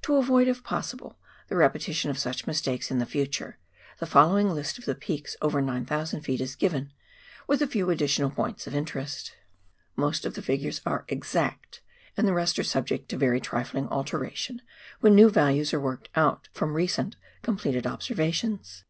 [0.00, 3.58] To avoid, if possible, the repetition of such mistakes in the future,
[3.98, 6.40] the following list of the peaks over 9,000 ft.
[6.40, 6.94] is given,
[7.46, 9.36] Avith a few additional points of interest.
[9.96, 11.82] Most of the figures are exact,
[12.16, 14.62] and the rest are subject to very trifling alteration
[15.00, 18.84] when new values are worked out from recent completed observations.